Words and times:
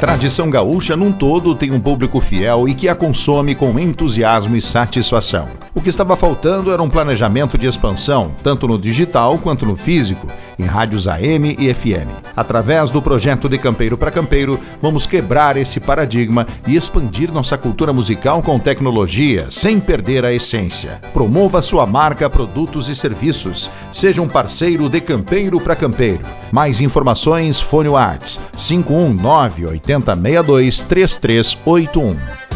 tradição 0.00 0.48
gaúcha 0.48 0.96
num 0.96 1.12
todo 1.12 1.54
tem 1.54 1.70
um 1.70 1.78
público 1.78 2.20
fiel 2.20 2.66
e 2.66 2.74
que 2.74 2.88
a 2.88 2.94
consome 2.94 3.54
com 3.54 3.78
entusiasmo 3.78 4.56
e 4.56 4.62
satisfação. 4.62 5.46
O 5.74 5.82
que 5.82 5.90
estava 5.90 6.16
faltando 6.16 6.72
era 6.72 6.82
um 6.82 6.88
planejamento 6.88 7.58
de 7.58 7.66
expansão, 7.66 8.32
tanto 8.42 8.66
no 8.66 8.78
digital 8.78 9.36
quanto 9.36 9.66
no 9.66 9.76
físico, 9.76 10.26
em 10.60 10.64
rádios 10.64 11.08
AM 11.08 11.56
e 11.58 11.72
FM. 11.72 12.08
Através 12.36 12.90
do 12.90 13.00
projeto 13.00 13.48
De 13.48 13.58
Campeiro 13.58 13.96
para 13.96 14.10
Campeiro, 14.10 14.60
vamos 14.80 15.06
quebrar 15.06 15.56
esse 15.56 15.80
paradigma 15.80 16.46
e 16.66 16.76
expandir 16.76 17.32
nossa 17.32 17.56
cultura 17.56 17.92
musical 17.92 18.42
com 18.42 18.58
tecnologia, 18.58 19.46
sem 19.50 19.80
perder 19.80 20.24
a 20.24 20.32
essência. 20.32 21.00
Promova 21.12 21.62
sua 21.62 21.86
marca, 21.86 22.28
produtos 22.28 22.88
e 22.88 22.94
serviços. 22.94 23.70
Seja 23.92 24.20
um 24.20 24.28
parceiro 24.28 24.88
de 24.88 25.00
Campeiro 25.00 25.60
para 25.60 25.74
Campeiro. 25.74 26.22
Mais 26.52 26.80
informações, 26.80 27.60
fone 27.60 27.88
Whats 27.88 28.38
519 28.56 29.66
8062 29.66 30.80
3381. 30.80 32.49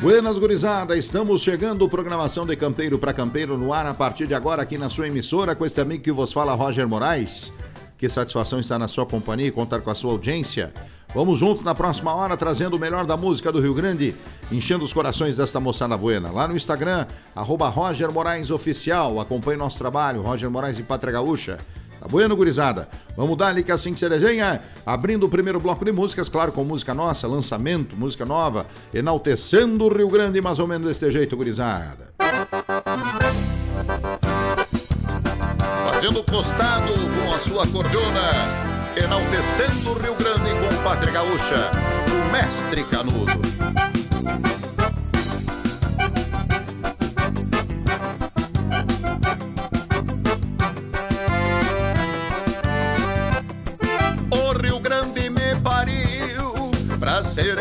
Buenas 0.00 0.38
gurizada, 0.38 0.96
estamos 0.96 1.42
chegando, 1.42 1.88
programação 1.88 2.46
de 2.46 2.54
Campeiro 2.54 3.00
para 3.00 3.12
Campeiro 3.12 3.58
no 3.58 3.72
ar 3.72 3.84
a 3.84 3.92
partir 3.92 4.28
de 4.28 4.34
agora 4.34 4.62
aqui 4.62 4.78
na 4.78 4.88
sua 4.88 5.08
emissora 5.08 5.56
com 5.56 5.66
este 5.66 5.80
amigo 5.80 6.04
que 6.04 6.12
vos 6.12 6.32
fala, 6.32 6.54
Roger 6.54 6.86
Moraes. 6.86 7.52
Que 7.98 8.08
satisfação 8.08 8.60
estar 8.60 8.78
na 8.78 8.86
sua 8.86 9.04
companhia 9.04 9.48
e 9.48 9.50
contar 9.50 9.80
com 9.80 9.90
a 9.90 9.96
sua 9.96 10.12
audiência. 10.12 10.72
Vamos 11.12 11.40
juntos 11.40 11.64
na 11.64 11.74
próxima 11.74 12.14
hora 12.14 12.36
trazendo 12.36 12.76
o 12.76 12.78
melhor 12.78 13.06
da 13.06 13.16
música 13.16 13.50
do 13.50 13.60
Rio 13.60 13.74
Grande, 13.74 14.14
enchendo 14.52 14.84
os 14.84 14.92
corações 14.92 15.36
desta 15.36 15.58
moçada 15.58 15.96
buena. 15.96 16.30
Lá 16.30 16.46
no 16.46 16.54
Instagram, 16.54 17.04
arroba 17.34 17.68
Roger 17.68 18.12
Moraes 18.12 18.52
Oficial. 18.52 19.18
Acompanhe 19.18 19.58
nosso 19.58 19.78
trabalho, 19.78 20.22
Roger 20.22 20.48
Moraes 20.48 20.78
e 20.78 20.84
Pátria 20.84 21.14
Gaúcha. 21.14 21.58
Tá 22.00 22.06
bueno, 22.08 22.36
gurizada? 22.36 22.88
Vamos 23.16 23.36
dar 23.36 23.48
ali 23.48 23.64
que 23.64 23.70
é 23.70 23.74
assim 23.74 23.92
que 23.92 23.98
se 23.98 24.08
desenha. 24.08 24.62
Abrindo 24.86 25.26
o 25.26 25.28
primeiro 25.28 25.58
bloco 25.58 25.84
de 25.84 25.90
músicas, 25.90 26.28
claro, 26.28 26.52
com 26.52 26.62
música 26.62 26.94
nossa, 26.94 27.26
lançamento, 27.26 27.96
música 27.96 28.24
nova, 28.24 28.66
enaltecendo 28.94 29.84
o 29.84 29.88
Rio 29.92 30.08
Grande 30.08 30.40
mais 30.40 30.58
ou 30.58 30.66
menos 30.66 30.86
deste 30.86 31.10
jeito, 31.10 31.36
gurizada. 31.36 32.12
Fazendo 35.90 36.22
costado 36.22 36.92
com 36.94 37.34
a 37.34 37.38
sua 37.40 37.66
cordona, 37.66 38.30
enaltecendo 38.96 39.90
o 39.90 39.94
Rio 39.94 40.14
Grande 40.14 40.50
com 40.50 40.82
Pátria 40.84 41.12
Gaúcha, 41.12 41.70
o 42.12 42.32
mestre 42.32 42.84
Canudo. 42.84 43.47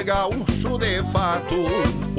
Gaúcho 0.07 0.77
de 0.77 1.03
fato, 1.11 1.65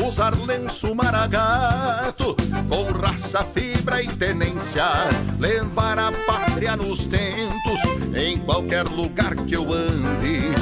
usar 0.06 0.36
lenço 0.36 0.94
maragato, 0.94 2.36
com 2.68 2.84
raça, 2.92 3.42
fibra 3.42 4.02
e 4.02 4.06
tenência, 4.08 4.84
levar 5.38 5.98
a 5.98 6.12
pátria 6.12 6.76
nos 6.76 7.06
tentos, 7.06 7.80
em 8.14 8.36
qualquer 8.36 8.86
lugar 8.86 9.34
que 9.34 9.54
eu 9.54 9.72
ande, 9.72 10.52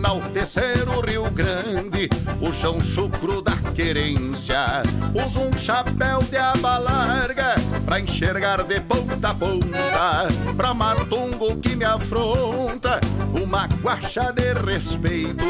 enaltecer 0.00 0.88
o 0.88 1.02
Rio 1.02 1.30
Grande, 1.30 2.08
o 2.40 2.50
chão 2.54 2.80
chucro 2.80 3.42
da 3.42 3.54
querência, 3.74 4.82
uso 5.26 5.40
um 5.40 5.52
chapéu 5.58 6.20
de 6.22 6.38
aba 6.38 6.78
larga, 6.78 7.54
pra 7.84 8.00
enxergar 8.00 8.62
de 8.62 8.80
ponta 8.80 9.28
a 9.28 9.34
ponta, 9.34 10.28
pra 10.56 10.72
matungo 10.72 11.54
que 11.58 11.76
me 11.76 11.84
afronta, 11.84 12.98
uma 13.42 13.68
guacha 13.82 14.32
de 14.32 14.54
respeito, 14.54 15.44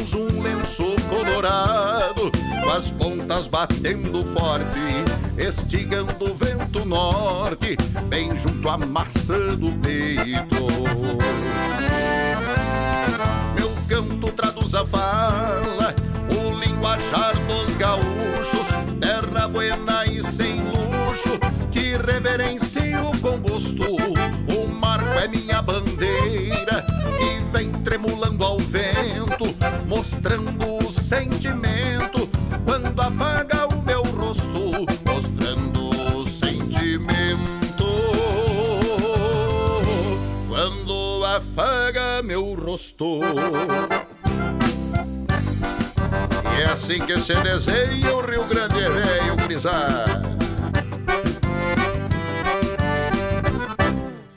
uso 0.00 0.18
um 0.18 0.42
lenço 0.42 0.96
colorado, 1.08 2.32
com 2.64 2.70
as 2.70 2.90
pontas 2.90 3.46
batendo 3.46 4.26
forte, 4.36 5.38
estigando 5.38 6.24
o 6.24 6.34
vento 6.34 6.84
norte, 6.84 7.76
bem 8.08 8.34
junto 8.34 8.68
à 8.68 8.76
maçã 8.76 9.54
do 9.54 9.70
peito. 9.80 10.56
Traduz 14.36 14.74
a 14.74 14.84
fala, 14.84 15.94
o 16.30 16.58
linguajar 16.60 17.32
dos 17.46 17.74
gaúchos, 17.76 18.68
terra 19.00 19.48
buena 19.48 20.04
e 20.04 20.22
sem 20.22 20.60
luxo, 20.60 21.38
que 21.72 21.96
reverencio 21.96 23.12
com 23.22 23.40
gosto. 23.40 23.96
O 24.54 24.68
marco 24.68 25.08
é 25.18 25.26
minha 25.26 25.62
bandeira, 25.62 26.84
e 27.18 27.40
vem 27.50 27.72
tremulando 27.82 28.44
ao 28.44 28.58
vento, 28.58 29.56
mostrando 29.86 30.86
o 30.86 30.92
sentimento 30.92 32.28
quando 32.66 33.00
afaga 33.00 33.66
o 33.74 33.82
meu 33.82 34.02
rosto, 34.02 34.86
mostrando 35.06 35.88
o 36.14 36.28
sentimento 36.28 37.86
quando 40.48 41.24
afaga 41.24 42.22
meu 42.22 42.54
rosto. 42.54 43.20
Assim 46.86 47.00
que 47.00 47.20
se 47.20 47.34
desenha 47.42 48.14
o 48.14 48.20
Rio 48.20 48.44
Grande 48.44 48.80
é 48.80 48.88
velho, 48.88 49.36
gurizada. 49.36 50.22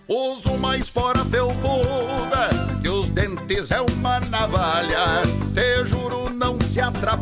Uso 0.08 0.58
mais 0.58 0.90
fora 0.90 1.24
felpuda 1.26 2.50
Que 2.82 2.90
os 2.90 3.12
dentes 3.12 3.70
é 3.70 3.80
uma 3.80 4.20
navalha 4.22 5.22
Te 5.54 5.86
juro 5.86 6.32
não 6.32 6.60
se 6.62 6.82
atrapalha 6.82 7.19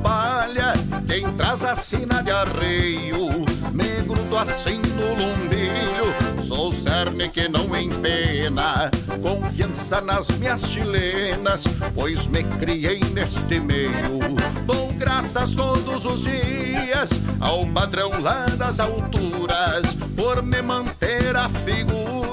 Quem 1.17 1.33
traz 1.33 1.63
a 1.63 1.75
sina 1.75 2.21
de 2.21 2.29
arreio 2.29 3.27
Me 3.73 4.03
grudo 4.05 4.37
assim 4.37 4.79
no 4.93 5.15
lumbilho. 5.15 6.43
Sou 6.43 6.71
cerne 6.71 7.27
que 7.27 7.49
não 7.49 7.75
empena 7.75 8.91
Confiança 9.19 9.99
nas 9.99 10.27
minhas 10.37 10.61
chilenas 10.61 11.63
Pois 11.95 12.27
me 12.27 12.43
criei 12.43 12.99
neste 13.15 13.59
meio. 13.59 14.19
Dou 14.67 14.93
graças 14.93 15.55
todos 15.55 16.05
os 16.05 16.21
dias 16.21 17.09
Ao 17.39 17.65
padrão 17.65 18.11
lá 18.21 18.45
das 18.55 18.79
alturas 18.79 19.95
Por 20.15 20.43
me 20.43 20.61
manter 20.61 21.35
a 21.35 21.49
figura 21.49 22.27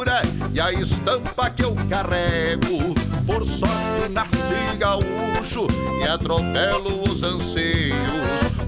e 0.54 0.60
a 0.60 0.72
estampa 0.72 1.50
que 1.50 1.64
eu 1.64 1.74
carrego. 1.90 2.94
Por 3.26 3.44
sorte 3.44 4.08
nasci 4.10 4.76
gaúcho 4.78 5.66
e 6.00 6.08
atropelo 6.08 7.02
os 7.10 7.22
anseios, 7.24 8.13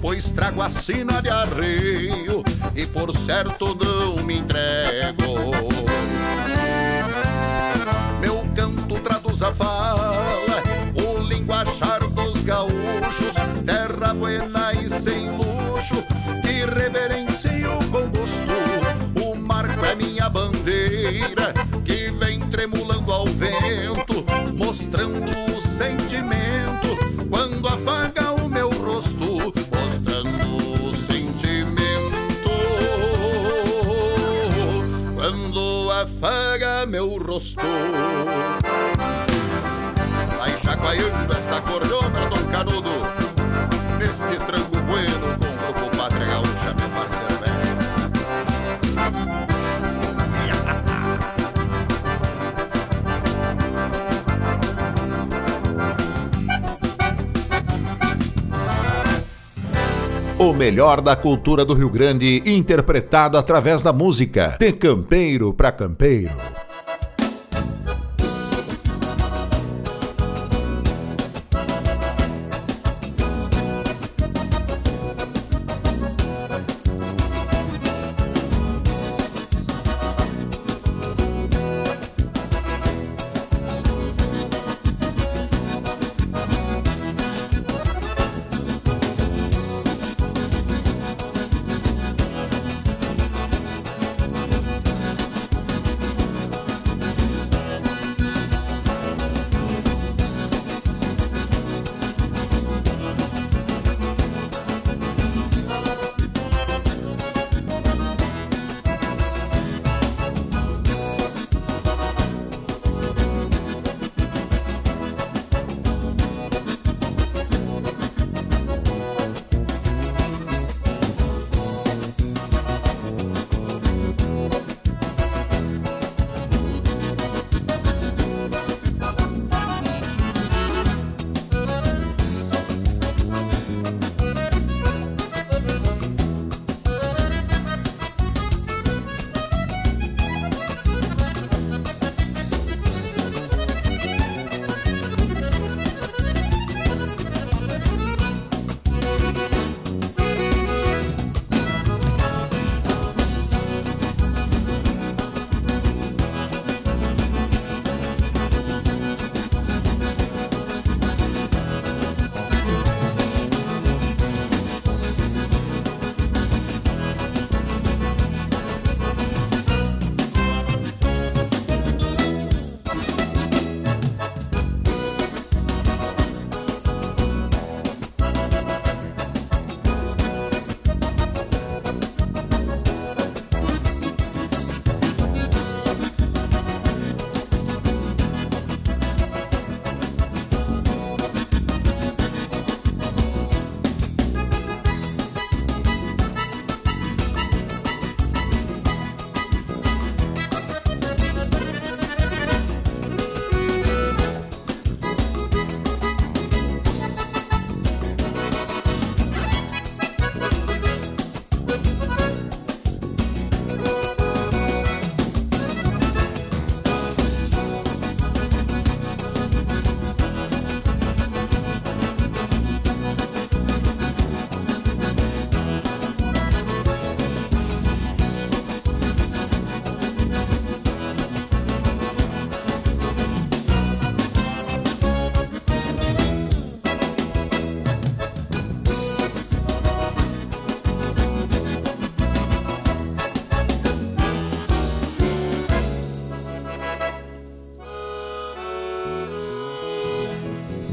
pois 0.00 0.30
trago 0.30 0.62
a 0.62 0.68
sina 0.68 1.20
de 1.20 1.28
arreio 1.28 2.42
e 2.74 2.86
por 2.86 3.14
certo 3.16 3.74
não 3.74 4.24
me 4.24 4.38
entrego. 4.38 5.34
Meu 8.20 8.44
canto 8.54 8.98
traduz 9.00 9.42
a 9.42 9.52
fala, 9.52 9.85
rosto. 37.36 37.60
Vai 40.38 40.56
chacoalhando 40.56 41.36
esta 41.36 41.60
cordona, 41.60 42.20
Dom 42.30 42.50
Canudo, 42.50 42.90
neste 43.98 44.36
tranco 44.46 44.78
bueno 44.86 45.36
com 45.38 45.48
o 45.48 45.56
grupo 45.74 45.96
Pátria 45.96 46.26
Gaúcha, 46.26 46.74
meu 46.78 46.88
parceiro. 46.88 47.26
O 60.38 60.52
melhor 60.52 61.00
da 61.00 61.16
cultura 61.16 61.64
do 61.64 61.72
Rio 61.72 61.88
Grande, 61.88 62.42
interpretado 62.44 63.38
através 63.38 63.82
da 63.82 63.90
música. 63.90 64.54
De 64.60 64.70
campeiro 64.70 65.54
para 65.54 65.72
campeiro. 65.72 66.30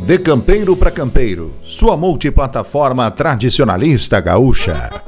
De 0.06 0.20
campeiro 0.20 0.76
para 0.76 0.92
campeiro, 0.92 1.54
sua 1.64 1.96
multiplataforma 1.96 3.10
tradicionalista 3.10 4.20
gaúcha. 4.20 5.03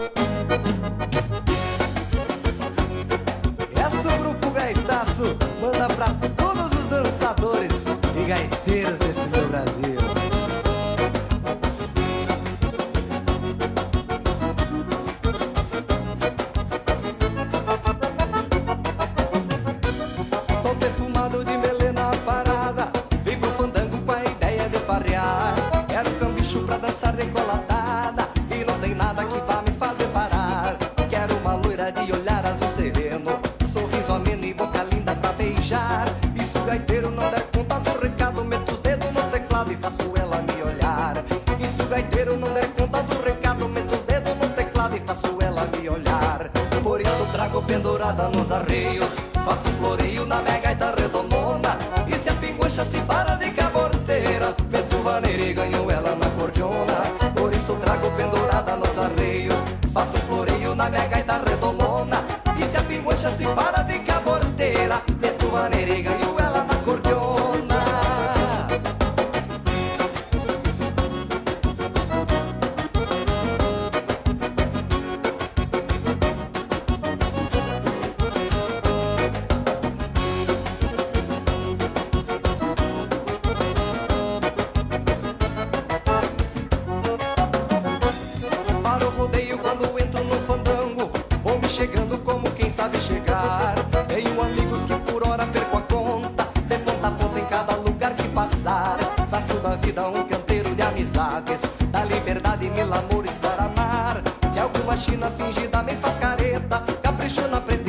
jogada 48.06 48.30
nos 48.30 48.52
arreios, 48.52 49.09
faço 49.33 49.68
floreio 49.80 50.26
na 50.28 50.40
mega 50.42 50.65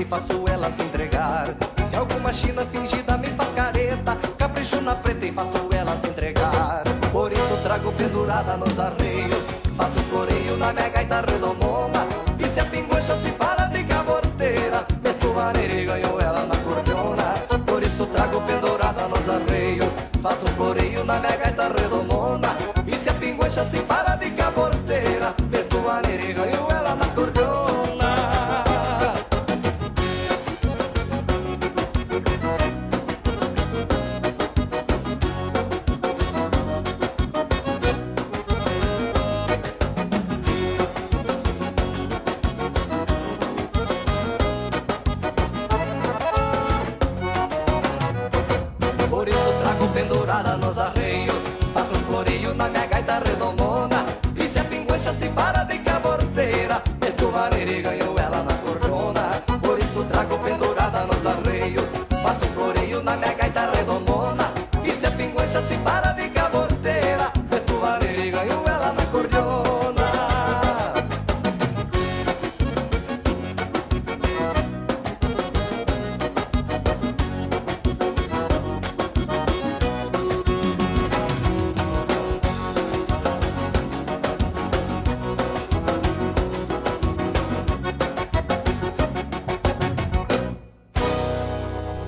faço 0.06 0.44
ela 0.50 0.70
se 0.70 0.82
entregar. 0.82 1.46
Se 1.90 1.96
alguma 1.96 2.32
china 2.32 2.64
fingida 2.66 3.18
me 3.18 3.28
faz 3.28 3.48
careta, 3.50 4.16
capricho 4.38 4.80
na 4.80 4.94
preta 4.94 5.26
e 5.26 5.32
faço 5.32 5.68
ela 5.72 5.96
se 5.98 6.08
entregar. 6.08 6.84
Por 7.12 7.32
isso 7.32 7.56
trago 7.62 7.92
pendurada 7.92 8.56
nos 8.56 8.78
arreios 8.78 9.45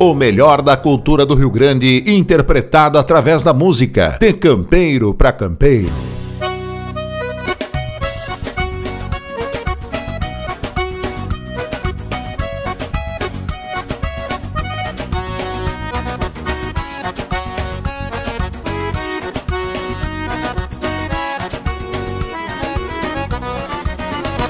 O 0.00 0.14
melhor 0.14 0.62
da 0.62 0.76
cultura 0.76 1.26
do 1.26 1.34
Rio 1.34 1.50
Grande, 1.50 2.04
interpretado 2.06 2.98
através 2.98 3.42
da 3.42 3.52
música. 3.52 4.16
De 4.20 4.32
campeiro 4.32 5.12
para 5.12 5.32
campeiro. 5.32 5.90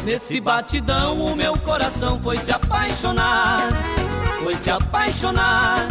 Nesse 0.04 0.40
batidão 0.40 1.20
o 1.20 1.34
meu 1.36 1.56
coração 1.58 2.20
foi 2.22 2.36
se 2.36 2.52
apaixonar 2.52 3.27
apaixonar, 5.18 5.88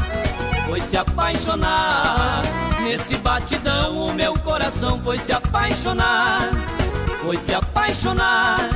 foi 0.67 0.79
se 0.79 0.98
apaixonar. 0.98 2.41
Nesse 2.81 3.17
batidão 3.17 4.07
o 4.07 4.13
meu 4.13 4.34
coração 4.39 5.01
foi 5.03 5.17
se 5.17 5.34
apaixonar, 5.34 6.50
foi 7.25 7.36
se 7.36 7.53
apaixonar, 7.53 8.69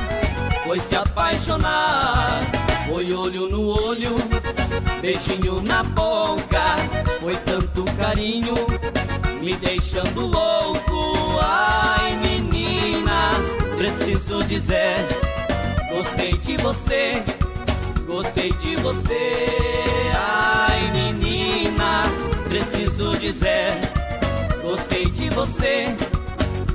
foi 0.64 0.78
se 0.78 0.94
apaixonar. 0.94 2.40
Foi 2.86 3.12
olho 3.14 3.48
no 3.48 3.68
olho, 3.68 4.16
beijinho 5.00 5.62
na 5.62 5.82
boca, 5.82 6.76
foi 7.20 7.34
tanto 7.36 7.84
carinho, 7.96 8.54
me 9.40 9.54
deixando 9.56 10.26
louco. 10.26 11.40
Ai 11.40 12.14
menina, 12.16 13.30
preciso 13.78 14.44
dizer, 14.44 14.96
gostei 15.90 16.32
de 16.36 16.58
você 16.58 17.24
Gostei 18.12 18.52
de 18.52 18.76
você, 18.76 19.42
ai 20.14 20.82
menina, 20.92 22.02
preciso 22.46 23.16
dizer. 23.16 23.80
Gostei 24.62 25.06
de 25.06 25.30
você, 25.30 25.96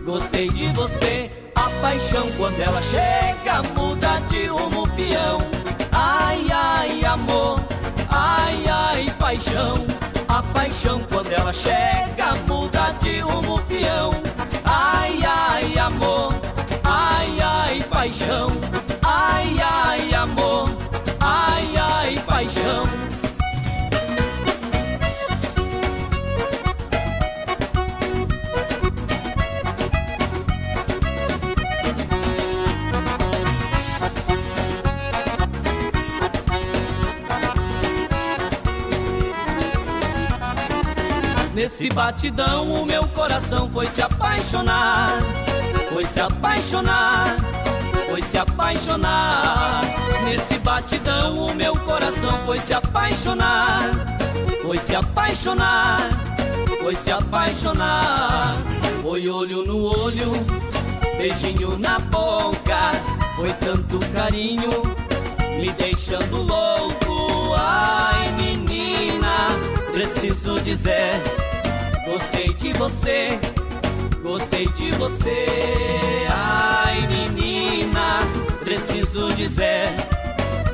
gostei 0.03 0.49
de 0.49 0.67
você. 0.69 1.29
A 1.53 1.69
paixão 1.79 2.27
quando 2.37 2.59
ela 2.59 2.81
chega 2.81 3.61
muda 3.79 4.17
de 4.27 4.47
rumo 4.47 4.89
peão. 4.95 5.37
Ai, 5.91 6.47
ai, 6.51 7.05
amor, 7.05 7.59
ai, 8.09 8.65
ai, 8.67 9.05
paixão. 9.19 9.85
A 10.27 10.41
paixão 10.41 11.03
quando 11.07 11.31
ela 11.31 11.53
chega 11.53 12.33
muda 12.47 12.95
de 12.99 13.19
rumo 13.19 13.61
peão. 13.65 14.26
Nesse 41.77 41.93
batidão 41.93 42.73
o 42.73 42.85
meu 42.87 43.03
coração 43.09 43.69
foi 43.69 43.85
se 43.85 44.01
apaixonar, 44.01 45.19
foi 45.93 46.03
se 46.05 46.19
apaixonar, 46.19 47.37
foi 48.09 48.19
se 48.19 48.35
apaixonar. 48.35 49.81
Nesse 50.25 50.57
batidão 50.57 51.37
o 51.37 51.53
meu 51.53 51.73
coração 51.73 52.31
foi 52.47 52.57
se 52.57 52.73
apaixonar, 52.73 53.91
foi 54.63 54.77
se 54.79 54.95
apaixonar, 54.95 56.09
foi 56.81 56.95
se 56.95 57.11
apaixonar. 57.11 58.57
Foi 59.03 59.29
olho 59.29 59.63
no 59.63 59.83
olho, 59.83 60.31
beijinho 61.15 61.77
na 61.77 61.99
boca, 61.99 62.93
foi 63.35 63.53
tanto 63.53 63.99
carinho, 64.15 64.81
me 65.59 65.71
deixando 65.73 66.37
louco. 66.41 67.53
Ai, 67.55 68.31
menina, 68.31 69.49
preciso 69.93 70.59
dizer, 70.61 71.21
gostei 72.17 72.51
de 72.55 72.73
você, 72.73 73.39
gostei 74.23 74.65
de 74.69 74.91
você. 74.93 75.45
Ai, 76.31 76.99
menina, 77.07 78.21
preciso 78.63 79.31
dizer, 79.33 79.93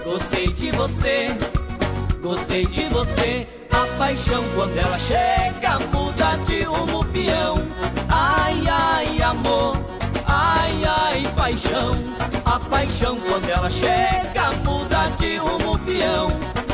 gostei 0.05 0.47
de 0.47 0.71
você, 0.71 1.35
gostei 2.21 2.65
de 2.65 2.85
você. 2.85 3.45
A 3.73 3.85
paixão 3.97 4.41
quando 4.55 4.77
ela 4.77 4.97
chega 4.99 5.79
muda 5.91 6.37
de 6.45 6.61
rumo 6.61 7.03
peão. 7.07 7.55
Ai, 8.09 8.63
ai, 8.69 9.21
amor, 9.21 9.75
ai, 10.25 10.81
ai, 10.85 11.23
paixão. 11.35 11.91
A 12.45 12.57
paixão 12.57 13.17
quando 13.19 13.49
ela 13.49 13.69
chega 13.69 14.49
muda 14.63 15.09
de 15.17 15.35
rumo 15.37 15.77
peão. 15.79 16.29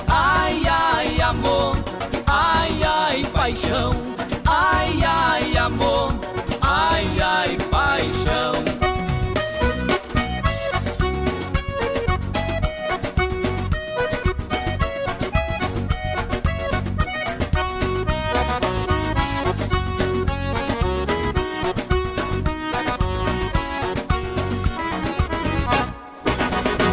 Ai, 0.08 0.62
ai, 0.68 1.22
amor, 1.22 1.76
ai, 2.28 2.84
ai, 2.84 3.26
paixão. 3.34 4.19
Ai, 4.90 5.04
ai, 5.06 5.58
amor, 5.58 6.20
ai, 6.62 7.22
ai, 7.22 7.58
paixão. 7.70 8.54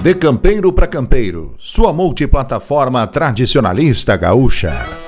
De 0.03 0.15
campeiro 0.15 0.71
para 0.71 0.87
campeiro, 0.87 1.55
sua 1.59 1.95
multiplataforma 1.95 3.07
tradicionalista 3.07 4.19
gaúcha. 4.19 5.06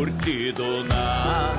Curtido 0.00 0.82
na 0.84 1.56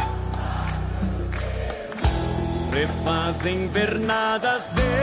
refazem 2.74 3.68
vernadas 3.68 4.68
de 4.74 5.01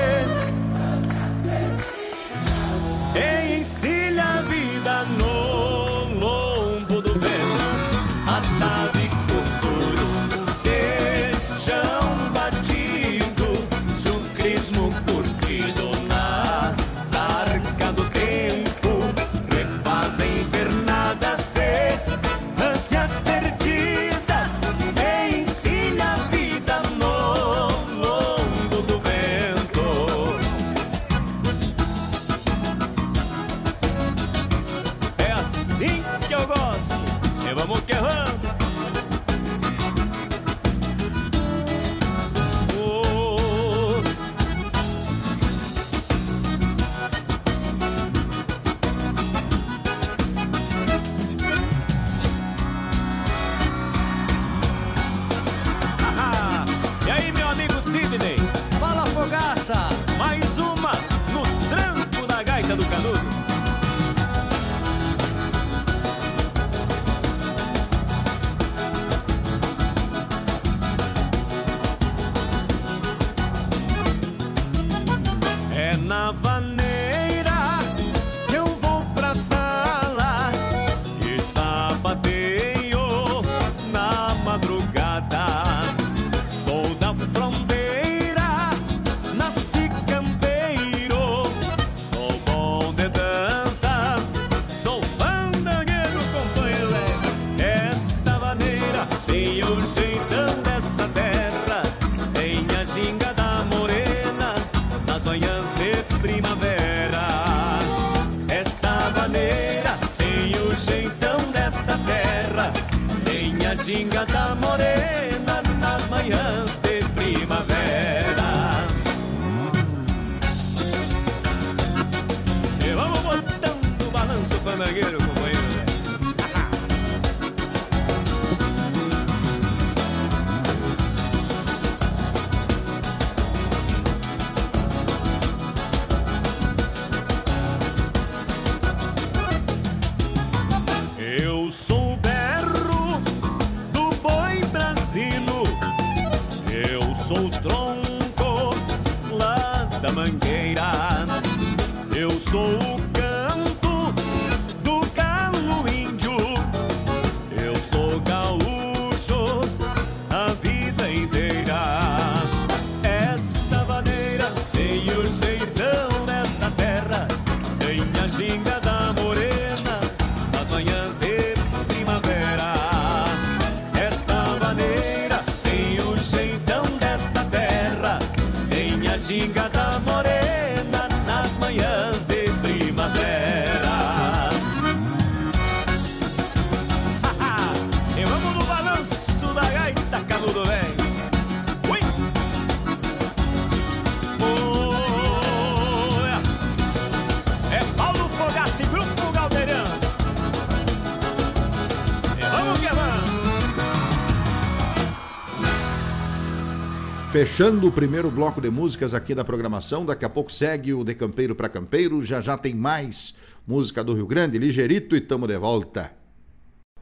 Fechando 207.30 207.86
o 207.86 207.92
primeiro 207.92 208.30
bloco 208.30 208.58
de 208.58 208.70
músicas 208.70 209.12
aqui 209.12 209.34
da 209.34 209.44
programação, 209.44 210.02
daqui 210.02 210.24
a 210.24 210.30
pouco 210.30 210.50
segue 210.50 210.94
o 210.94 211.04
De 211.04 211.14
Campeiro 211.14 211.54
para 211.54 211.68
Campeiro, 211.68 212.24
já 212.24 212.40
já 212.40 212.56
tem 212.56 212.74
mais 212.74 213.34
música 213.66 214.02
do 214.02 214.14
Rio 214.14 214.26
Grande, 214.26 214.58
ligeirito 214.58 215.14
e 215.14 215.20
tamo 215.20 215.46
de 215.46 215.58
volta. 215.58 216.10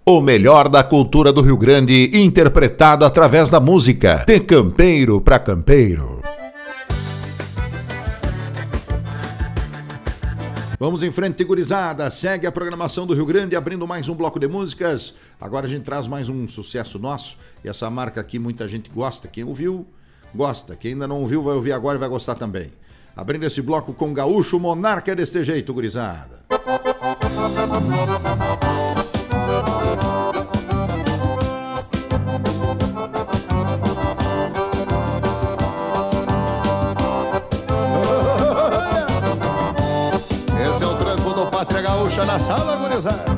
O 0.05 0.21
melhor 0.21 0.69
da 0.69 0.83
cultura 0.83 1.33
do 1.33 1.43
Rio 1.43 1.57
Grande, 1.57 2.11
interpretado 2.13 3.05
através 3.05 3.51
da 3.51 3.61
música. 3.61 4.25
De 4.27 4.41
Campeiro 4.41 5.21
para 5.21 5.39
Campeiro. 5.39 6.21
Vamos 10.79 11.05
em 11.05 11.11
frente, 11.13 11.45
gurizada. 11.45 12.11
Segue 12.11 12.49
a 12.49 12.53
programação 12.53 13.07
do 13.07 13.15
Rio 13.15 13.27
Grande, 13.27 13.55
abrindo 13.55 13.87
mais 13.87 14.09
um 14.09 14.15
bloco 14.15 14.41
de 14.41 14.49
músicas. 14.49 15.15
Agora 15.41 15.67
a 15.67 15.69
gente 15.69 15.85
traz 15.85 16.09
mais 16.09 16.29
um 16.29 16.49
sucesso 16.49 16.99
nosso. 16.99 17.39
E 17.65 17.69
essa 17.69 17.89
marca 17.89 18.21
aqui 18.21 18.41
muita 18.41 18.69
gente 18.69 18.91
gosta. 18.91 19.27
Quem 19.27 19.43
ouviu, 19.45 19.87
gosta. 20.35 20.77
Quem 20.77 20.93
ainda 20.93 21.07
não 21.07 21.21
ouviu, 21.21 21.43
vai 21.43 21.55
ouvir 21.55 21.73
agora 21.73 21.97
e 21.97 22.01
vai 22.01 22.09
gostar 22.09 22.35
também. 22.35 22.73
Abrindo 23.17 23.45
esse 23.45 23.63
bloco 23.63 23.95
com 23.95 24.13
Gaúcho 24.13 24.61
Monarca 24.61 25.13
é 25.13 25.15
desse 25.15 25.43
jeito, 25.43 25.73
gurizada. 25.73 26.45
Esse 40.69 40.83
é 40.83 40.87
o 40.87 40.97
tranco 40.97 41.33
do 41.33 41.47
Pátria 41.47 41.81
Gaúcha 41.81 42.27
na 42.27 42.39
sala, 42.39 42.77
gurizada. 42.77 43.36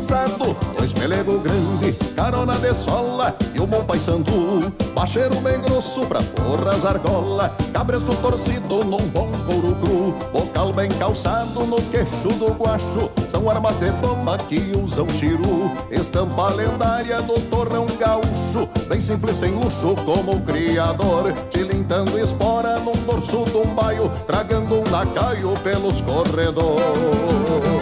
Trançado, 0.00 0.56
dois 0.78 0.94
pelego 0.94 1.38
grande, 1.40 1.92
carona 2.16 2.56
de 2.56 2.72
sola 2.72 3.36
e 3.54 3.60
um 3.60 3.66
bom 3.66 3.84
sandu. 3.98 4.72
Bacheiro 4.94 5.36
bem 5.40 5.60
grosso 5.60 6.06
pra 6.06 6.20
forras 6.20 6.86
argola, 6.86 7.54
cabresto 7.72 8.14
torcido 8.16 8.82
num 8.82 9.08
bom 9.08 9.30
couro 9.46 9.76
cru, 9.76 10.14
bocal 10.32 10.72
bem 10.72 10.88
calçado 10.92 11.66
no 11.66 11.76
queixo 11.90 12.28
do 12.38 12.46
guacho, 12.54 13.10
são 13.28 13.48
armas 13.50 13.76
de 13.76 13.92
toma 14.00 14.38
que 14.38 14.72
usam 14.82 15.06
chiru, 15.10 15.70
estampa 15.90 16.48
lendária 16.48 17.20
do 17.20 17.38
torrão 17.50 17.86
gaúcho, 17.98 18.68
bem 18.88 19.02
simples 19.02 19.36
sem 19.36 19.52
luxo 19.52 19.94
como 20.06 20.36
o 20.36 20.40
criador, 20.40 21.32
tilintando 21.50 22.18
espora 22.18 22.80
num 22.80 22.96
dorso 23.04 23.44
um 23.54 23.74
baio, 23.74 24.10
tragando 24.26 24.76
um 24.76 24.90
lacaio 24.90 25.52
pelos 25.62 26.00
corredores. 26.00 27.79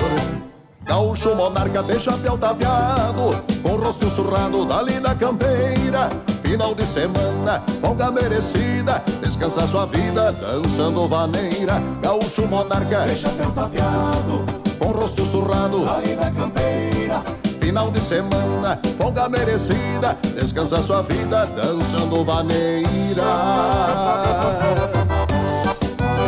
Gaúcho 0.88 1.34
monarca 1.34 1.82
de 1.82 2.00
chapéu 2.00 2.38
tapeado 2.38 3.44
Com 3.62 3.76
rosto 3.76 4.08
surrado 4.08 4.64
dali 4.64 4.98
da 4.98 5.14
campeira. 5.14 6.08
Final 6.42 6.74
de 6.74 6.86
semana, 6.86 7.62
folga 7.82 8.10
merecida 8.10 9.02
Descansa 9.22 9.66
sua 9.66 9.84
vida 9.84 10.32
dançando 10.32 11.06
vaneira. 11.06 11.74
Gaúcho 12.00 12.46
monarca 12.48 13.02
de 13.02 13.14
chapéu 13.14 13.50
tapeado 13.50 14.46
Com 14.78 14.92
rosto 14.92 15.26
surrado 15.26 15.84
dali 15.84 16.16
da 16.16 16.30
campeira. 16.30 17.22
Final 17.60 17.90
de 17.90 18.00
semana, 18.00 18.80
folga 18.96 19.28
merecida 19.28 20.16
Descansa 20.40 20.82
sua 20.82 21.02
vida 21.02 21.44
dançando 21.54 22.24
vaneira. 22.24 22.88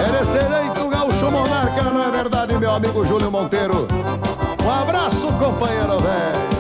Eres 0.07 0.29
direito, 0.29 0.87
gaúcho 0.91 1.31
monarca, 1.31 1.83
não 1.85 2.05
é 2.05 2.11
verdade, 2.11 2.59
meu 2.59 2.73
amigo 2.73 3.07
Júlio 3.07 3.31
Monteiro? 3.31 3.89
Um 4.65 4.71
abraço, 4.71 5.27
companheiro 5.33 5.99
velho. 6.01 6.51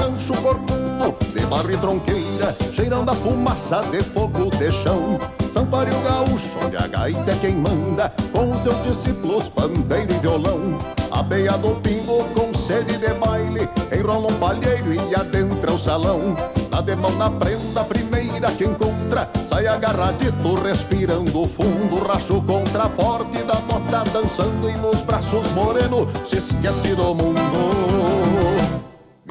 rancho 0.00 0.34
corcudo 0.34 1.16
de 1.34 1.46
barro 1.46 1.70
e 1.70 1.76
tronqueira, 1.76 2.56
cheirando 2.72 3.10
a 3.10 3.14
fumaça 3.14 3.82
de 3.90 4.02
fogo 4.02 4.50
de 4.50 4.70
chão. 4.70 5.18
Santuário 5.50 5.94
gaúcho, 6.00 6.50
onde 6.64 6.76
a 6.76 6.86
gaita 6.86 7.30
é 7.30 7.36
quem 7.36 7.54
manda, 7.54 8.12
com 8.32 8.56
seus 8.56 8.82
discípulos, 8.82 9.48
pandeiro 9.48 10.12
e 10.12 10.18
violão. 10.18 10.78
A 11.10 11.22
beia 11.22 11.52
do 11.58 11.76
pingo 11.80 12.24
com 12.34 12.43
sede 12.64 12.96
de 12.96 13.12
baile, 13.12 13.68
enrola 13.92 14.32
um 14.32 14.38
palheiro 14.38 14.94
e 14.94 15.14
adentra 15.14 15.70
o 15.70 15.78
salão. 15.78 16.34
Na 16.70 16.80
demão 16.80 17.10
na 17.16 17.28
prenda, 17.28 17.84
primeira 17.84 18.50
que 18.52 18.64
encontra, 18.64 19.28
sai 19.46 19.66
agarradito, 19.66 20.54
respirando 20.54 21.46
fundo. 21.46 22.02
Racho 22.06 22.40
contra 22.40 22.88
forte 22.88 23.42
da 23.42 23.56
bota, 23.56 24.02
dançando 24.10 24.70
e 24.70 24.76
nos 24.78 25.02
braços 25.02 25.46
moreno, 25.50 26.08
se 26.24 26.38
esquece 26.38 26.94
do 26.94 27.14
mundo. 27.14 28.33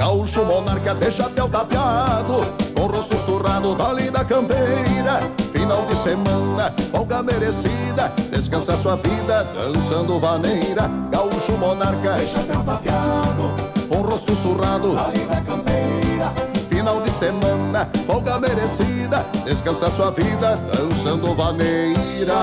Gaúcho 0.04 0.44
monarca 0.44 0.94
de 0.96 1.10
chapéu 1.10 1.48
tapeado 1.48 2.42
Com 2.76 2.88
rosto 2.88 3.16
sussurrado 3.16 3.74
da 3.74 3.94
linda 3.94 4.26
campeira. 4.26 5.22
Final 5.54 5.86
de 5.86 5.96
semana, 5.96 6.74
folga 6.92 7.24
merecida 7.24 8.12
Descansa 8.30 8.76
sua 8.76 8.98
vida 8.98 9.48
dançando 9.56 10.20
vaneira. 10.20 10.90
Gaúcho 11.10 11.54
monarca 11.54 12.18
de 12.18 12.26
chapéu 12.26 12.62
tapeado 12.64 13.54
Com 13.88 14.02
rosto 14.02 14.36
surrado 14.36 14.94
da 14.94 15.08
linda 15.08 15.40
campeira. 15.40 16.34
Final 16.68 17.00
de 17.00 17.10
semana, 17.10 17.90
folga 18.06 18.38
merecida 18.42 19.26
Descansa 19.46 19.90
sua 19.90 20.12
vida 20.12 20.58
dançando 20.76 21.34
vaneira 21.34 22.34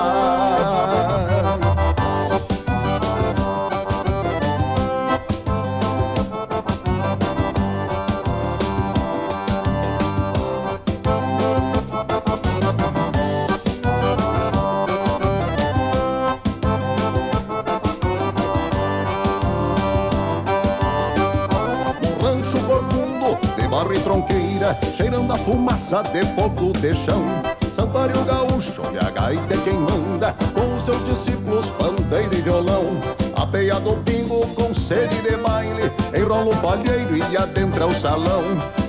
cheirando 24.95 25.31
a 25.31 25.37
fumaça 25.37 26.03
de 26.03 26.23
fogo 26.35 26.71
de 26.73 26.93
chão. 26.95 27.23
Santuário 27.73 28.23
gaúcho 28.25 28.81
e 28.93 28.97
a 28.97 29.09
gaita 29.09 29.53
é 29.53 29.57
quem 29.63 29.73
manda, 29.73 30.35
com 30.53 30.77
seus 30.79 31.03
discípulos 31.05 31.71
pandeiro 31.71 32.33
e 32.33 32.41
violão. 32.41 32.85
Apeia 33.35 33.79
do 33.79 33.93
pingo 34.03 34.45
com 34.55 34.73
sede 34.73 35.21
de 35.21 35.37
baile, 35.37 35.91
enrola 36.15 36.53
o 36.53 36.57
palheiro 36.57 37.15
e 37.15 37.37
adentra 37.37 37.87
o 37.87 37.95
salão. 37.95 38.43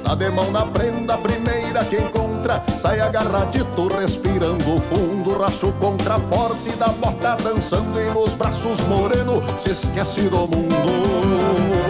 Dá 0.04 0.14
de 0.14 0.28
mão 0.30 0.50
na 0.50 0.66
prenda, 0.66 1.16
primeira 1.16 1.84
que 1.84 1.96
encontra, 1.96 2.62
sai 2.76 3.00
agarradito, 3.00 3.88
respirando 3.88 4.80
fundo. 4.80 5.38
Racho 5.38 5.72
contra 5.80 6.18
forte 6.18 6.70
da 6.76 6.88
bota, 6.88 7.36
dançando 7.42 8.00
e 8.00 8.10
nos 8.10 8.34
braços 8.34 8.80
moreno, 8.82 9.42
se 9.58 9.70
esquece 9.70 10.22
do 10.22 10.40
mundo. 10.40 11.81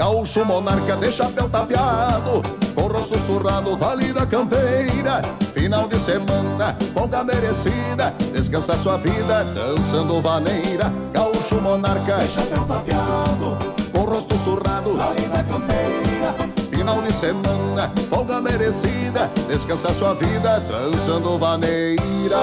Gaúcho 0.00 0.46
monarca 0.46 0.96
de 0.96 1.12
chapéu 1.12 1.46
tapeado 1.46 2.40
Corro 2.74 3.04
sussurrado, 3.04 3.76
da 3.76 4.24
campeira. 4.24 5.20
Final 5.52 5.86
de 5.88 5.98
semana, 5.98 6.74
folga 6.94 7.22
merecida 7.22 8.14
Descansa 8.32 8.78
sua 8.78 8.96
vida, 8.96 9.44
dançando 9.54 10.22
vaneira. 10.22 10.90
Gaúcho 11.12 11.60
monarca 11.60 12.16
de 12.16 12.28
chapéu 12.28 12.64
tapeado 12.64 13.58
Com 13.92 14.04
rosto 14.06 14.38
surrado, 14.38 14.96
da 14.96 15.44
campeira. 15.44 16.34
Final 16.70 17.02
de 17.02 17.14
semana, 17.14 17.92
folga 18.08 18.40
merecida 18.40 19.30
Descansa 19.48 19.92
sua 19.92 20.14
vida, 20.14 20.60
dançando 20.60 21.38
vaneira. 21.38 22.38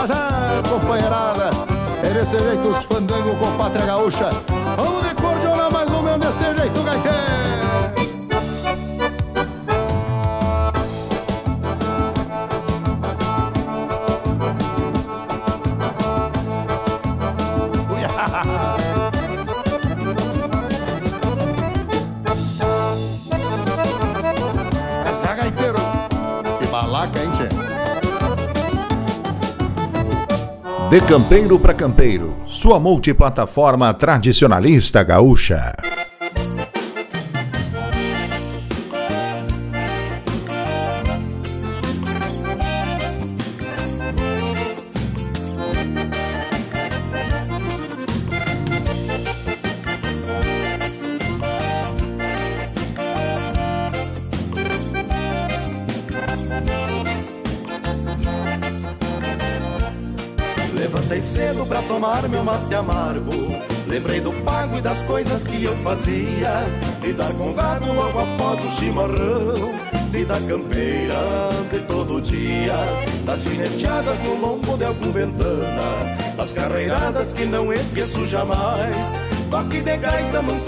Azar, 0.00 0.62
companheirada 0.70 1.50
É 2.04 2.14
desse 2.14 2.38
jeito 2.38 2.68
os 2.68 2.84
fandango 2.84 3.34
com 3.34 3.50
pátria 3.56 3.84
gaúcha. 3.84 4.30
Vamos 4.76 5.07
De 30.90 31.02
campeiro 31.02 31.58
para 31.58 31.74
campeiro, 31.74 32.34
sua 32.46 32.80
multiplataforma 32.80 33.92
tradicionalista 33.92 35.02
gaúcha. 35.02 35.74
Fazia. 65.88 66.66
Lidar 67.02 67.32
com 67.32 67.54
gado 67.54 67.90
logo 67.92 68.18
após 68.18 68.64
o 68.64 68.70
chimarrão. 68.72 69.72
Vida 70.10 70.38
campeira 70.46 71.48
de 71.72 71.78
todo 71.80 72.20
dia. 72.20 72.74
Das 73.24 73.42
gineteadas 73.42 74.18
no 74.24 74.34
lombo 74.34 74.76
de 74.76 74.84
algum 74.84 75.10
ventana. 75.12 75.88
Das 76.36 76.52
carreiradas 76.52 77.32
que 77.32 77.46
não 77.46 77.72
esqueço 77.72 78.26
jamais. 78.26 78.96
Toque 79.50 79.80
de 79.80 79.96
gaita 79.96 80.42
num 80.42 80.58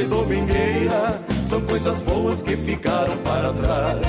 e 0.00 0.04
domingueira. 0.04 1.20
São 1.46 1.60
coisas 1.60 2.02
boas 2.02 2.42
que 2.42 2.56
ficaram 2.56 3.16
para 3.18 3.52
trás. 3.52 4.06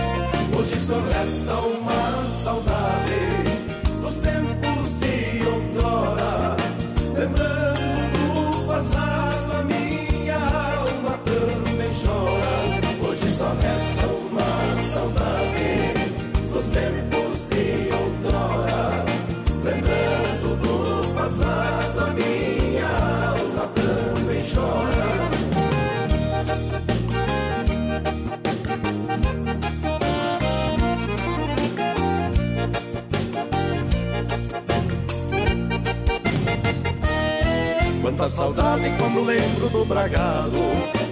Hoje 0.58 0.80
só 0.80 0.96
resta 1.12 1.54
uma 1.54 2.30
saudade 2.30 2.85
Quanta 38.26 38.38
saudade 38.38 38.92
quando 38.98 39.24
lembro 39.24 39.70
do 39.70 39.86
bragado. 39.86 40.58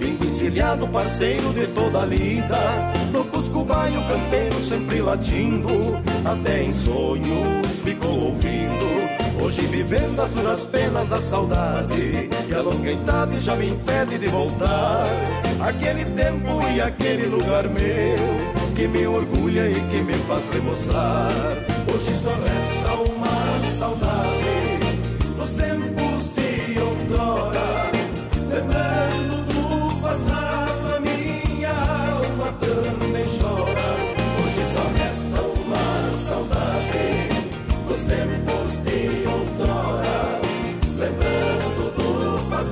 Enguicilhado, 0.02 0.88
parceiro 0.88 1.54
de 1.54 1.68
toda 1.68 2.02
a 2.02 2.06
lida. 2.08 2.58
No 3.12 3.24
Cusco 3.26 3.64
vai 3.64 3.96
o 3.96 4.02
campeiro 4.08 4.60
sempre 4.60 5.00
latindo. 5.00 5.70
Até 6.26 6.64
em 6.64 6.74
sonhos 6.74 7.68
ficou 7.84 8.30
ouvindo. 8.30 9.44
Hoje 9.44 9.62
vivendo 9.68 10.20
as 10.22 10.32
duras 10.32 10.64
penas 10.64 11.08
da 11.08 11.22
saudade. 11.22 12.30
E 12.50 12.56
a 12.56 12.62
longa 12.62 12.92
idade 12.92 13.40
já 13.40 13.56
me 13.58 13.70
impede 13.70 14.18
de 14.18 14.28
voltar. 14.30 15.04
Aquele 15.62 16.06
tempo 16.16 16.68
e 16.74 16.82
aquele 16.82 17.28
lugar 17.28 17.64
meu 17.70 18.74
Que 18.76 18.88
me 18.88 19.06
orgulha 19.06 19.70
e 19.70 19.76
que 19.76 20.02
me 20.02 20.14
faz 20.28 20.48
remoçar. 20.48 21.30
Hoje 21.94 22.16
só 22.16 22.32
resta 22.32 22.93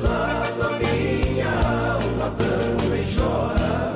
do 0.02 0.08
passado 0.08 0.64
A 0.64 0.80
minha 0.80 1.48
alma 1.94 2.34
também 2.38 3.06
chora 3.06 3.92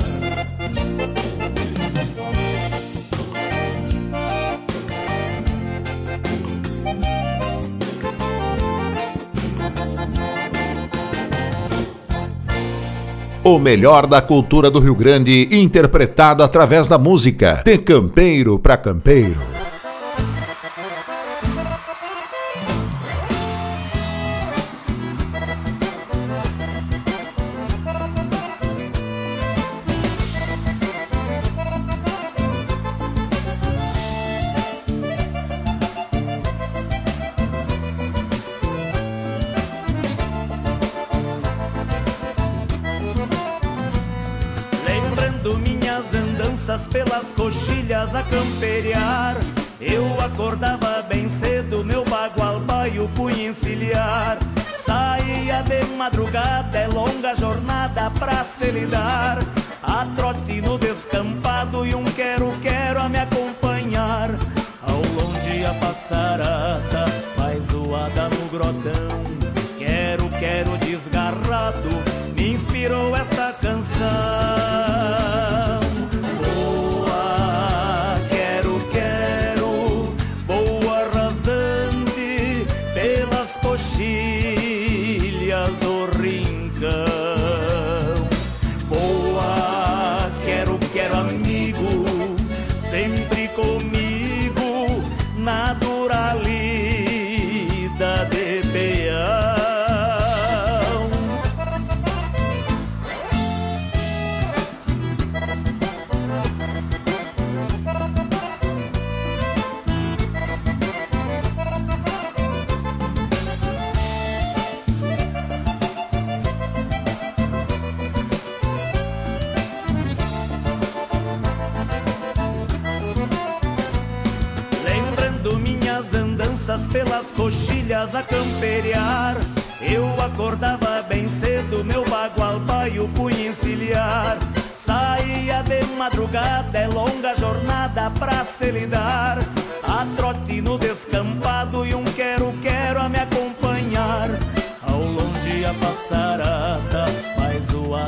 O 13.44 13.60
melhor 13.60 14.08
da 14.08 14.24
cultura 14.24 14.72
do 14.72 14.80
Rio 14.80 14.96
Grande, 14.96 15.48
interpretado 15.52 16.42
através 16.42 16.88
da 16.88 16.98
música. 16.98 17.62
De 17.64 17.78
campeiro 17.78 18.58
para 18.58 18.76
campeiro. 18.76 19.40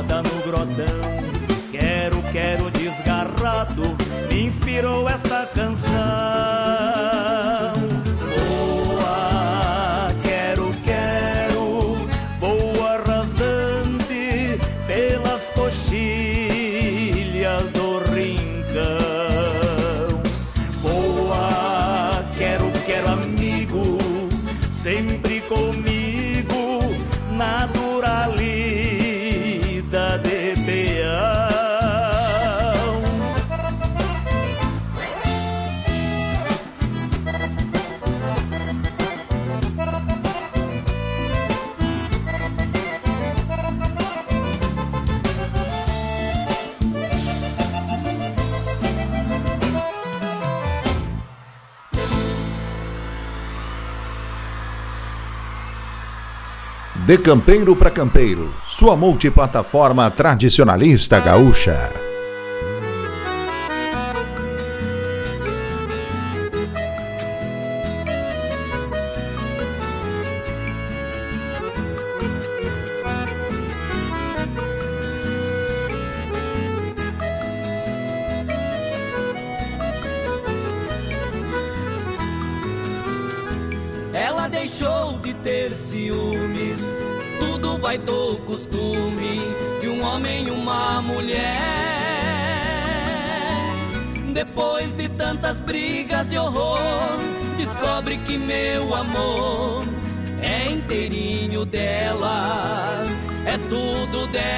No 0.02 0.42
grotão. 0.42 0.98
Quero, 1.72 2.22
quero 2.32 2.70
desgarrado, 2.70 3.82
me 4.30 4.44
inspirou 4.44 5.08
essa 5.08 5.46
canção. 5.54 6.97
De 57.08 57.16
Campeiro 57.16 57.74
para 57.74 57.90
Campeiro, 57.90 58.52
sua 58.68 58.94
multiplataforma 58.94 60.10
tradicionalista 60.10 61.18
gaúcha. 61.18 61.90
Brigas 95.68 96.32
e 96.32 96.38
horror, 96.38 97.18
descobre 97.58 98.16
que 98.18 98.38
meu 98.38 98.94
amor 98.94 99.84
é 100.40 100.70
inteirinho 100.70 101.66
dela, 101.66 103.04
é 103.44 103.58
tudo 103.68 104.26
dela. 104.28 104.48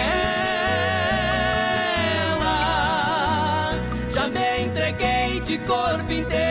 Já 4.14 4.28
me 4.28 4.64
entreguei 4.64 5.40
de 5.40 5.58
corpo 5.58 6.12
inteiro. 6.12 6.49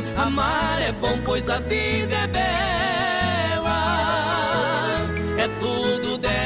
Janeiro. 0.00 0.20
Amar 0.20 0.82
é 0.82 0.92
bom, 0.92 1.18
pois 1.24 1.48
a 1.48 1.58
vida 1.60 2.14
é 2.14 2.26
bela. 2.26 3.70
É 5.38 5.48
tudo 5.60 6.18
dela. 6.18 6.40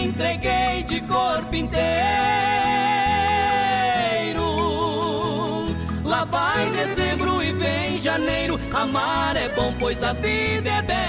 entreguei 0.00 0.82
de 0.84 1.00
corpo 1.02 1.54
inteiro. 1.54 1.78
Lá 6.04 6.24
vai 6.24 6.70
dezembro 6.70 7.42
e 7.42 7.52
vem 7.52 7.98
janeiro. 7.98 8.58
Amar 8.72 9.36
é 9.36 9.48
bom, 9.48 9.74
pois 9.78 10.02
a 10.02 10.12
vida 10.12 10.70
é 10.70 10.82
bela. 10.82 11.08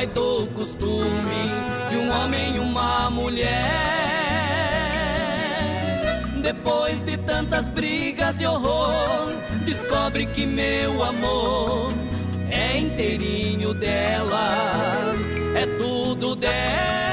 Vai 0.00 0.06
do 0.06 0.46
costume 0.54 1.52
de 1.90 1.96
um 1.96 2.10
homem 2.10 2.56
e 2.56 2.58
uma 2.58 3.10
mulher. 3.10 3.68
Depois 6.42 7.02
de 7.02 7.18
tantas 7.18 7.68
brigas 7.68 8.40
e 8.40 8.46
horror, 8.46 9.30
descobre 9.66 10.24
que 10.24 10.46
meu 10.46 11.02
amor 11.02 11.92
é 12.50 12.78
inteirinho 12.78 13.74
dela, 13.74 15.14
é 15.54 15.66
tudo 15.76 16.34
dela. 16.34 17.09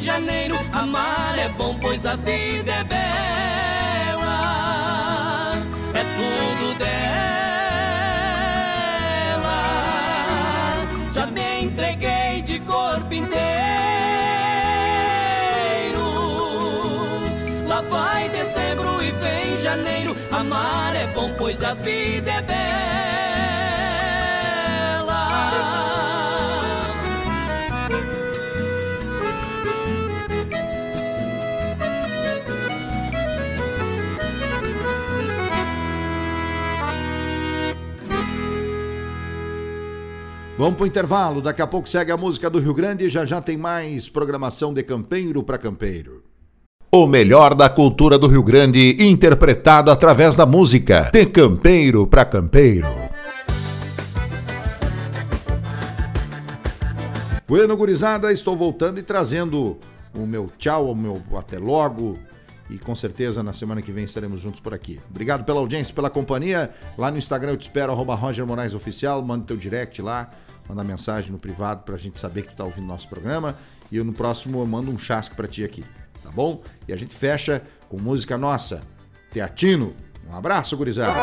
Janeiro. 0.00 0.56
Amar 0.72 1.38
é 1.38 1.48
bom, 1.50 1.78
pois 1.80 2.04
a 2.04 2.16
vida 2.16 2.72
é 2.72 2.84
bela. 2.84 4.32
É 5.94 6.02
tudo 6.16 6.78
dela. 6.78 6.90
Já 11.12 11.26
me 11.26 11.64
entreguei 11.64 12.42
de 12.42 12.60
corpo 12.60 13.12
inteiro. 13.12 13.30
Lá 17.66 17.82
vai 17.82 18.28
dezembro 18.28 19.02
e 19.02 19.10
vem 19.12 19.62
janeiro. 19.62 20.16
Amar 20.30 20.96
é 20.96 21.06
bom, 21.08 21.32
pois 21.38 21.62
a 21.62 21.74
vida 21.74 22.30
é 22.30 22.42
bela. 22.42 22.89
Vamos 40.60 40.76
pro 40.76 40.86
intervalo, 40.86 41.40
daqui 41.40 41.62
a 41.62 41.66
pouco 41.66 41.88
segue 41.88 42.12
a 42.12 42.18
música 42.18 42.50
do 42.50 42.58
Rio 42.58 42.74
Grande 42.74 43.06
e 43.06 43.08
já 43.08 43.24
já 43.24 43.40
tem 43.40 43.56
mais 43.56 44.10
programação 44.10 44.74
de 44.74 44.82
campeiro 44.82 45.42
para 45.42 45.56
campeiro. 45.56 46.22
O 46.92 47.06
melhor 47.06 47.54
da 47.54 47.70
cultura 47.70 48.18
do 48.18 48.26
Rio 48.26 48.42
Grande 48.42 48.94
interpretado 49.00 49.90
através 49.90 50.36
da 50.36 50.44
música. 50.44 51.10
De 51.14 51.24
campeiro 51.24 52.06
para 52.06 52.26
campeiro. 52.26 52.86
Bueno, 57.48 57.74
gurizada, 57.74 58.30
estou 58.30 58.54
voltando 58.54 59.00
e 59.00 59.02
trazendo 59.02 59.78
o 60.14 60.26
meu 60.26 60.52
tchau, 60.58 60.90
o 60.90 60.94
meu 60.94 61.22
até 61.38 61.58
logo. 61.58 62.18
E 62.68 62.76
com 62.76 62.94
certeza 62.94 63.42
na 63.42 63.54
semana 63.54 63.80
que 63.80 63.90
vem 63.90 64.04
estaremos 64.04 64.40
juntos 64.40 64.60
por 64.60 64.74
aqui. 64.74 65.00
Obrigado 65.08 65.42
pela 65.42 65.58
audiência, 65.58 65.94
pela 65.94 66.10
companhia. 66.10 66.70
Lá 66.98 67.10
no 67.10 67.16
Instagram 67.16 67.52
eu 67.52 67.56
te 67.56 67.62
espero, 67.62 67.90
arroba 67.90 68.14
Roger 68.14 68.46
Moraes 68.46 68.74
Oficial. 68.74 69.22
Manda 69.22 69.46
teu 69.46 69.56
direct 69.56 70.02
lá 70.02 70.30
mandar 70.68 70.84
mensagem 70.84 71.30
no 71.30 71.38
privado 71.38 71.82
pra 71.82 71.96
gente 71.96 72.20
saber 72.20 72.42
que 72.42 72.48
tu 72.48 72.56
tá 72.56 72.64
ouvindo 72.64 72.86
nosso 72.86 73.08
programa. 73.08 73.56
E 73.90 73.96
eu 73.96 74.04
no 74.04 74.12
próximo 74.12 74.60
eu 74.60 74.66
mando 74.66 74.90
um 74.90 74.98
chasque 74.98 75.34
pra 75.34 75.48
ti 75.48 75.64
aqui, 75.64 75.84
tá 76.22 76.30
bom? 76.30 76.62
E 76.86 76.92
a 76.92 76.96
gente 76.96 77.14
fecha 77.14 77.62
com 77.88 77.98
música 77.98 78.38
nossa, 78.38 78.82
Teatino. 79.32 79.94
Um 80.28 80.36
abraço, 80.36 80.76
gurizada! 80.76 81.14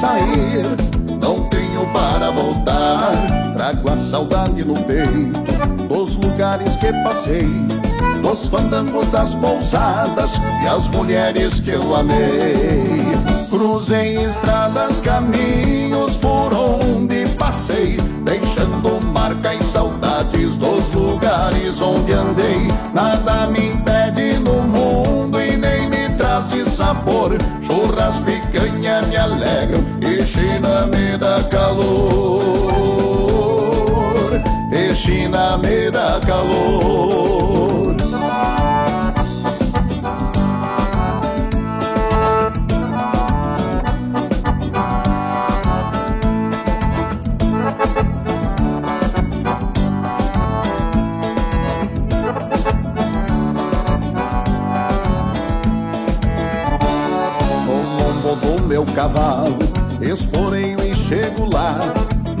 Sair, 0.00 0.64
não 1.20 1.44
tenho 1.50 1.86
para 1.92 2.30
voltar. 2.30 3.12
Trago 3.54 3.92
a 3.92 3.96
saudade 3.96 4.64
no 4.64 4.74
peito 4.84 5.38
dos 5.88 6.16
lugares 6.16 6.76
que 6.76 6.90
passei, 7.04 7.46
dos 8.22 8.48
fandangos 8.48 9.10
das 9.10 9.34
pousadas 9.34 10.40
e 10.62 10.66
as 10.66 10.88
mulheres 10.88 11.60
que 11.60 11.70
eu 11.70 11.94
amei. 11.94 13.10
Cruzei 13.50 14.16
estradas, 14.24 15.00
caminhos 15.00 16.16
por 16.16 16.54
onde 16.54 17.26
passei, 17.36 17.98
deixando 18.22 19.04
marca 19.12 19.54
e 19.54 19.62
saudades 19.62 20.56
dos 20.56 20.90
lugares 20.92 21.82
onde 21.82 22.14
andei. 22.14 22.68
Nada 22.94 23.48
me 23.48 23.66
impede 23.66 24.38
no 24.38 24.62
mundo 24.62 25.38
e 25.38 25.56
nem 25.56 25.90
me 25.90 26.08
traz 26.16 26.48
de 26.48 26.64
sabor. 26.64 27.36
Churrasco 27.60 28.30
e 28.30 28.40
canha 28.52 29.02
me 29.02 29.16
alegram 29.16 29.89
China 30.32 30.86
me 30.86 31.18
dá 31.18 31.42
calor. 31.42 31.90
E 34.70 34.94
China 34.94 35.58
me 35.58 35.90
dá 35.90 36.20
calor. 36.20 37.49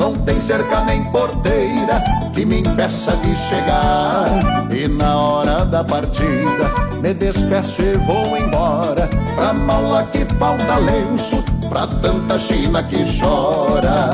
Não 0.00 0.14
tem 0.14 0.40
cerca 0.40 0.80
nem 0.86 1.04
porteira 1.12 2.02
que 2.32 2.46
me 2.46 2.60
impeça 2.60 3.14
de 3.18 3.36
chegar. 3.36 4.26
E 4.74 4.88
na 4.88 5.14
hora 5.14 5.62
da 5.66 5.84
partida, 5.84 6.72
me 7.02 7.12
despeço 7.12 7.82
e 7.82 7.98
vou 7.98 8.34
embora. 8.34 9.10
Pra 9.34 9.52
mala 9.52 10.04
que 10.04 10.24
falta 10.36 10.78
lenço, 10.78 11.44
pra 11.68 11.86
tanta 11.86 12.38
China 12.38 12.82
que 12.82 13.04
chora. 13.20 14.08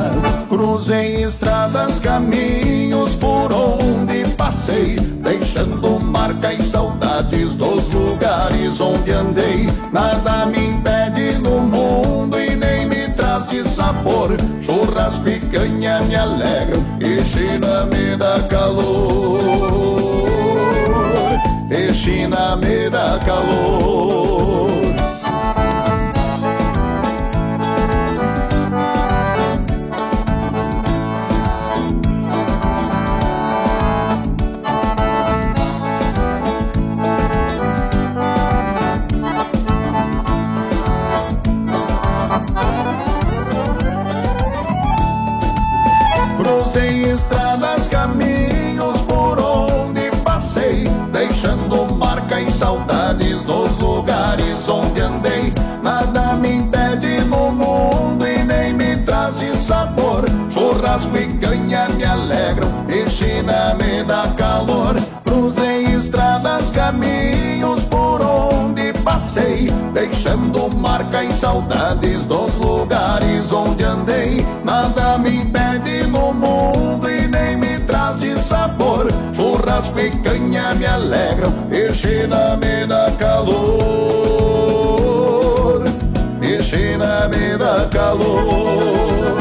Cruzei 0.48 1.22
estradas, 1.22 2.00
caminhos 2.00 3.14
por 3.14 3.52
onde 3.52 4.26
passei, 4.36 4.96
deixando 4.96 6.00
marca 6.00 6.52
e 6.52 6.60
saudades 6.60 7.54
dos 7.54 7.90
lugares 7.90 8.80
onde 8.80 9.12
andei. 9.12 9.68
Nada 9.92 10.46
me 10.46 10.66
sabor. 13.86 14.36
Churrasco 14.62 15.28
e 15.28 15.38
canha 15.40 16.00
me 16.02 16.16
alegram 16.16 16.82
e 17.00 17.24
China 17.24 17.86
me 17.86 18.16
dá 18.16 18.40
calor. 18.48 20.26
E 21.70 21.94
China 21.94 22.56
me 22.56 22.90
dá 22.90 23.18
calor. 23.24 24.85
Onde 54.96 55.02
andei. 55.02 55.52
Nada 55.82 56.34
me 56.34 56.56
impede 56.56 57.20
no 57.24 57.50
mundo 57.50 58.26
e 58.26 58.42
nem 58.42 58.72
me 58.72 58.96
traz 58.98 59.38
de 59.38 59.56
sabor. 59.56 60.24
Churrasco 60.50 61.16
e 61.16 61.26
canha 61.38 61.88
me 61.90 62.04
alegram 62.04 62.68
e 62.88 63.08
China 63.10 63.76
me 63.80 64.02
dá 64.04 64.28
calor. 64.36 64.96
Cruzei 65.24 65.84
estradas, 65.84 66.70
caminhos 66.70 67.84
por 67.84 68.22
onde 68.22 68.92
passei, 69.04 69.68
deixando 69.92 70.74
marca 70.74 71.22
e 71.22 71.32
saudades 71.32 72.24
dos 72.24 72.54
lugares 72.56 73.52
onde 73.52 73.84
andei. 73.84 74.46
Nada 74.64 75.18
me 75.18 75.42
impede 75.42 76.06
no 76.06 76.32
mundo 76.32 77.10
e 77.10 77.28
nem 77.28 77.56
me 77.56 77.78
traz 77.80 78.20
de 78.20 78.38
sabor. 78.40 79.08
Churrasco 79.34 80.00
e 80.00 80.10
canha 80.22 80.74
me 80.74 80.86
alegram 80.86 81.52
e 81.70 81.92
China 81.92 82.56
me 82.56 82.86
dá 82.86 83.10
calor. 83.18 84.35
China 86.96 87.28
me 87.28 87.58
dá 87.58 87.86
calor. 87.90 89.36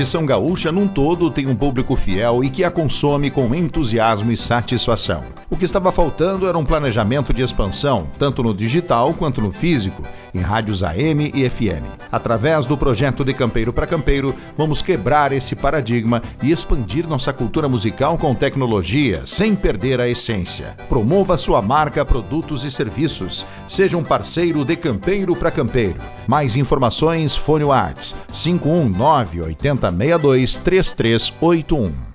tradição 0.00 0.26
gaúcha 0.26 0.70
num 0.70 0.86
todo 0.86 1.30
tem 1.30 1.46
um 1.46 1.56
público 1.56 1.96
fiel 1.96 2.44
e 2.44 2.50
que 2.50 2.62
a 2.62 2.70
consome 2.70 3.30
com 3.30 3.54
entusiasmo 3.54 4.30
e 4.30 4.36
satisfação. 4.36 5.24
O 5.48 5.56
que 5.56 5.64
estava 5.64 5.90
faltando 5.90 6.46
era 6.46 6.56
um 6.56 6.64
planejamento 6.64 7.32
de 7.32 7.42
expansão, 7.42 8.06
tanto 8.18 8.42
no 8.42 8.54
digital 8.54 9.14
quanto 9.14 9.40
no 9.40 9.50
físico, 9.50 10.02
em 10.34 10.40
rádios 10.40 10.82
AM 10.82 11.30
e 11.34 11.48
FM. 11.48 11.84
Através 12.10 12.66
do 12.66 12.76
projeto 12.76 13.24
de 13.24 13.32
Campeiro 13.32 13.72
para 13.72 13.86
Campeiro, 13.86 14.34
vamos 14.56 14.82
quebrar 14.82 15.32
esse 15.32 15.54
paradigma 15.54 16.22
e 16.42 16.50
expandir 16.50 17.06
nossa 17.06 17.32
cultura 17.32 17.68
musical 17.68 18.18
com 18.18 18.34
tecnologia, 18.34 19.22
sem 19.26 19.54
perder 19.54 20.00
a 20.00 20.08
essência. 20.08 20.76
Promova 20.88 21.36
sua 21.36 21.62
marca, 21.62 22.04
produtos 22.04 22.64
e 22.64 22.70
serviços. 22.70 23.46
Seja 23.68 23.96
um 23.96 24.04
parceiro 24.04 24.64
de 24.64 24.76
Campeiro 24.76 25.34
para 25.36 25.50
Campeiro. 25.50 25.96
Mais 26.26 26.56
informações, 26.56 27.36
fone 27.36 27.64
Whats 27.64 28.14
519 28.32 29.42
8062 29.42 30.56
3381. 30.56 32.09